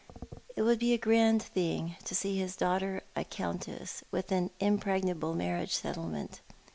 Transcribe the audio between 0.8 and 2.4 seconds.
a grand thing to see